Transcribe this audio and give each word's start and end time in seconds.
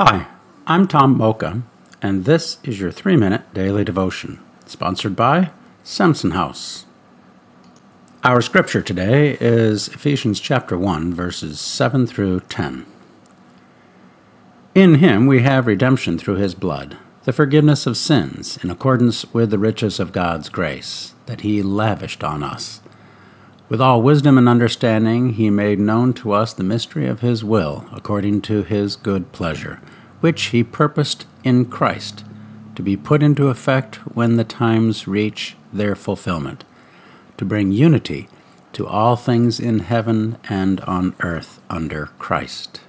Hi, 0.00 0.28
I'm 0.64 0.86
Tom 0.86 1.18
Mocha, 1.18 1.62
and 2.00 2.24
this 2.24 2.58
is 2.62 2.78
your 2.78 2.92
three 2.92 3.16
minute 3.16 3.52
daily 3.52 3.82
devotion, 3.82 4.38
sponsored 4.64 5.16
by 5.16 5.50
Samson 5.82 6.30
House. 6.30 6.86
Our 8.22 8.40
scripture 8.40 8.80
today 8.80 9.36
is 9.40 9.88
Ephesians 9.88 10.38
chapter 10.38 10.78
1, 10.78 11.12
verses 11.14 11.58
7 11.58 12.06
through 12.06 12.42
10. 12.48 12.86
In 14.76 14.94
him 15.00 15.26
we 15.26 15.42
have 15.42 15.66
redemption 15.66 16.16
through 16.16 16.36
his 16.36 16.54
blood, 16.54 16.96
the 17.24 17.32
forgiveness 17.32 17.84
of 17.84 17.96
sins, 17.96 18.56
in 18.62 18.70
accordance 18.70 19.26
with 19.34 19.50
the 19.50 19.58
riches 19.58 19.98
of 19.98 20.12
God's 20.12 20.48
grace, 20.48 21.14
that 21.26 21.40
he 21.40 21.60
lavished 21.60 22.22
on 22.22 22.44
us. 22.44 22.82
With 23.68 23.82
all 23.82 24.00
wisdom 24.00 24.38
and 24.38 24.48
understanding, 24.48 25.34
he 25.34 25.50
made 25.50 25.78
known 25.78 26.14
to 26.14 26.32
us 26.32 26.54
the 26.54 26.64
mystery 26.64 27.06
of 27.06 27.20
his 27.20 27.44
will, 27.44 27.86
according 27.92 28.40
to 28.42 28.62
his 28.62 28.96
good 28.96 29.30
pleasure, 29.32 29.78
which 30.20 30.44
he 30.46 30.64
purposed 30.64 31.26
in 31.44 31.66
Christ, 31.66 32.24
to 32.76 32.82
be 32.82 32.96
put 32.96 33.22
into 33.22 33.48
effect 33.48 33.96
when 34.14 34.36
the 34.36 34.44
times 34.44 35.06
reach 35.06 35.54
their 35.70 35.94
fulfillment, 35.94 36.64
to 37.36 37.44
bring 37.44 37.70
unity 37.70 38.26
to 38.72 38.86
all 38.86 39.16
things 39.16 39.60
in 39.60 39.80
heaven 39.80 40.38
and 40.48 40.80
on 40.82 41.14
earth 41.20 41.60
under 41.68 42.06
Christ. 42.18 42.80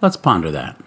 Let's 0.00 0.16
ponder 0.16 0.52
that. 0.52 0.80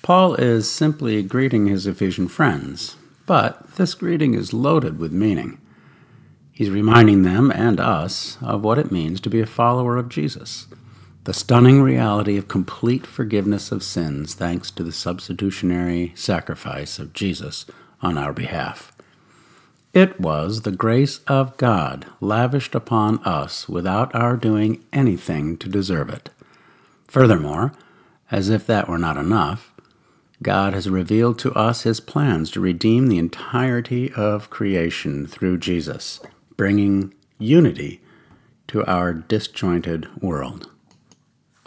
Paul 0.00 0.34
is 0.36 0.70
simply 0.70 1.22
greeting 1.22 1.66
his 1.66 1.86
Ephesian 1.86 2.28
friends, 2.28 2.96
but 3.26 3.76
this 3.76 3.92
greeting 3.92 4.32
is 4.32 4.54
loaded 4.54 4.98
with 4.98 5.12
meaning. 5.12 5.58
He's 6.54 6.70
reminding 6.70 7.22
them 7.22 7.50
and 7.50 7.80
us 7.80 8.38
of 8.40 8.62
what 8.62 8.78
it 8.78 8.92
means 8.92 9.20
to 9.22 9.28
be 9.28 9.40
a 9.40 9.46
follower 9.46 9.96
of 9.96 10.08
Jesus. 10.08 10.68
The 11.24 11.34
stunning 11.34 11.82
reality 11.82 12.36
of 12.36 12.46
complete 12.46 13.08
forgiveness 13.08 13.72
of 13.72 13.82
sins 13.82 14.34
thanks 14.34 14.70
to 14.72 14.84
the 14.84 14.92
substitutionary 14.92 16.12
sacrifice 16.14 17.00
of 17.00 17.12
Jesus 17.12 17.66
on 18.00 18.16
our 18.16 18.32
behalf. 18.32 18.92
It 19.92 20.20
was 20.20 20.62
the 20.62 20.70
grace 20.70 21.18
of 21.26 21.56
God 21.56 22.06
lavished 22.20 22.76
upon 22.76 23.18
us 23.24 23.68
without 23.68 24.14
our 24.14 24.36
doing 24.36 24.84
anything 24.92 25.56
to 25.56 25.68
deserve 25.68 26.08
it. 26.08 26.30
Furthermore, 27.08 27.72
as 28.30 28.48
if 28.48 28.64
that 28.68 28.88
were 28.88 28.98
not 28.98 29.16
enough, 29.16 29.72
God 30.40 30.72
has 30.72 30.88
revealed 30.88 31.36
to 31.40 31.52
us 31.54 31.82
his 31.82 31.98
plans 31.98 32.48
to 32.52 32.60
redeem 32.60 33.08
the 33.08 33.18
entirety 33.18 34.12
of 34.12 34.50
creation 34.50 35.26
through 35.26 35.58
Jesus 35.58 36.20
bringing 36.56 37.14
unity 37.38 38.00
to 38.68 38.84
our 38.86 39.12
disjointed 39.12 40.08
world. 40.22 40.70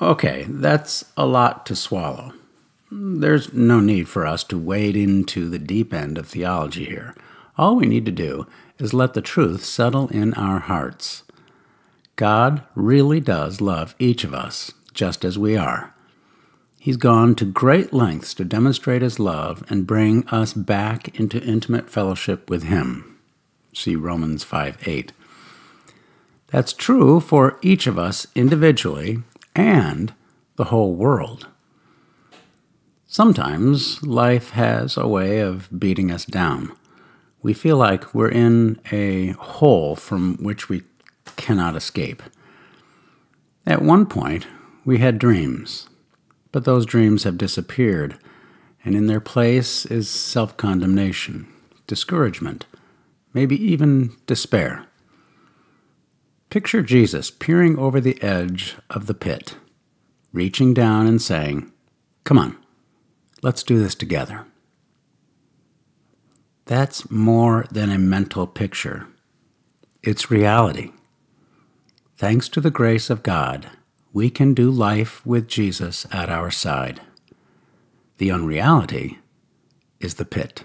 Okay, 0.02 0.46
that's 0.48 1.06
a 1.16 1.26
lot 1.26 1.66
to 1.66 1.76
swallow. 1.76 2.34
There's 2.92 3.54
no 3.54 3.80
need 3.80 4.08
for 4.08 4.26
us 4.26 4.44
to 4.46 4.58
wade 4.58 4.96
into 4.96 5.50
the 5.50 5.60
deep 5.60 5.94
end 5.94 6.18
of 6.18 6.28
theology 6.28 6.86
here. 6.86 7.16
All 7.58 7.76
we 7.76 7.86
need 7.86 8.06
to 8.06 8.12
do 8.12 8.48
is 8.78 8.94
let 8.94 9.14
the 9.14 9.22
truth 9.22 9.66
settle 9.66 10.08
in 10.10 10.34
our 10.36 10.60
hearts. 10.60 11.24
God 12.16 12.64
really 12.76 13.20
does 13.20 13.60
love 13.60 13.96
each 14.00 14.24
of 14.24 14.34
us, 14.34 14.72
just 14.94 15.26
as 15.26 15.38
we 15.38 15.58
are. 15.58 15.94
He's 16.80 16.98
gone 16.98 17.36
to 17.36 17.46
great 17.46 17.92
lengths 17.92 18.34
to 18.36 18.46
demonstrate 18.46 19.02
his 19.02 19.20
love 19.20 19.64
and 19.70 19.88
bring 19.88 20.28
us 20.30 20.54
back 20.54 21.20
into 21.20 21.44
intimate 21.44 21.90
fellowship 21.90 22.50
with 22.50 22.64
him. 22.64 23.17
See 23.78 23.96
Romans 23.96 24.44
5 24.44 24.88
8. 24.88 25.12
That's 26.48 26.74
true 26.74 27.20
for 27.20 27.60
each 27.62 27.86
of 27.86 28.00
us 28.00 28.26
individually 28.34 29.20
and 29.56 30.16
the 30.56 30.66
whole 30.66 30.96
world. 30.96 31.48
Sometimes 33.06 34.02
life 34.02 34.50
has 34.52 34.98
a 34.98 35.08
way 35.08 35.42
of 35.42 35.70
beating 35.80 36.12
us 36.12 36.26
down. 36.26 36.72
We 37.44 37.54
feel 37.54 37.78
like 37.78 38.16
we're 38.16 38.32
in 38.32 38.80
a 38.92 39.34
hole 39.34 39.96
from 39.96 40.38
which 40.38 40.70
we 40.70 40.82
cannot 41.36 41.76
escape. 41.76 42.24
At 43.68 43.84
one 43.84 44.08
point, 44.08 44.48
we 44.86 44.98
had 44.98 45.20
dreams, 45.20 45.88
but 46.52 46.66
those 46.66 46.88
dreams 46.88 47.26
have 47.26 47.38
disappeared, 47.38 48.18
and 48.84 48.96
in 48.96 49.06
their 49.06 49.22
place 49.22 49.86
is 49.86 50.10
self 50.10 50.58
condemnation, 50.58 51.46
discouragement, 51.86 52.66
maybe 53.38 53.72
even 53.72 54.10
despair. 54.26 54.88
Picture 56.50 56.82
Jesus 56.82 57.30
peering 57.30 57.78
over 57.78 58.02
the 58.02 58.20
edge 58.20 58.76
of 58.90 59.06
the 59.06 59.14
pit, 59.14 59.58
reaching 60.34 60.74
down 60.74 61.06
and 61.06 61.22
saying, 61.22 61.72
Come 62.24 62.40
on, 62.40 62.58
let's 63.44 63.62
do 63.62 63.78
this 63.78 63.94
together. 63.94 64.48
That's 66.66 67.12
more 67.12 67.68
than 67.70 67.92
a 67.92 68.00
mental 68.00 68.48
picture. 68.48 69.06
It's 70.02 70.32
reality. 70.32 70.90
Thanks 72.16 72.50
to 72.50 72.60
the 72.60 72.72
grace 72.72 73.12
of 73.12 73.22
God, 73.22 73.70
we 74.14 74.32
can 74.32 74.56
do 74.56 74.72
life 74.72 75.24
with 75.28 75.48
Jesus 75.48 76.08
at 76.12 76.32
our 76.32 76.50
side. 76.50 77.02
The 78.18 78.32
unreality 78.32 79.20
is 80.00 80.16
the 80.16 80.26
pit. 80.26 80.64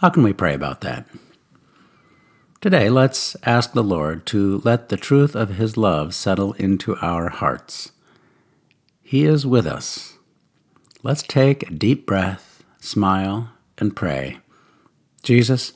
How 0.00 0.08
can 0.08 0.22
we 0.22 0.32
pray 0.32 0.54
about 0.54 0.80
that? 0.80 1.06
Today, 2.62 2.88
let's 2.88 3.36
ask 3.42 3.74
the 3.74 3.82
Lord 3.82 4.24
to 4.26 4.62
let 4.64 4.88
the 4.88 4.96
truth 4.96 5.34
of 5.34 5.56
His 5.56 5.76
love 5.76 6.14
settle 6.14 6.54
into 6.54 6.96
our 7.02 7.28
hearts. 7.28 7.92
He 9.02 9.24
is 9.24 9.46
with 9.46 9.66
us. 9.66 10.14
Let's 11.02 11.22
take 11.22 11.64
a 11.64 11.74
deep 11.74 12.06
breath, 12.06 12.64
smile, 12.80 13.50
and 13.76 13.94
pray. 13.94 14.38
Jesus, 15.22 15.74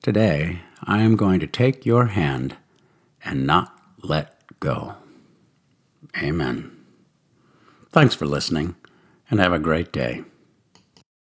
today 0.00 0.60
I 0.84 1.02
am 1.02 1.14
going 1.14 1.38
to 1.40 1.46
take 1.46 1.84
your 1.84 2.06
hand 2.06 2.56
and 3.22 3.46
not 3.46 3.78
let 4.02 4.42
go. 4.60 4.94
Amen. 6.16 6.74
Thanks 7.92 8.14
for 8.14 8.24
listening, 8.24 8.76
and 9.30 9.38
have 9.38 9.52
a 9.52 9.58
great 9.58 9.92
day. 9.92 10.24